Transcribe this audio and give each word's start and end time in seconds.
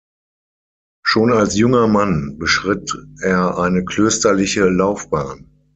Schon 1.05 1.31
als 1.31 1.55
junger 1.59 1.85
Mann 1.87 2.39
beschritt 2.39 2.91
er 3.21 3.59
eine 3.59 3.85
klösterliche 3.85 4.67
Laufbahn. 4.67 5.45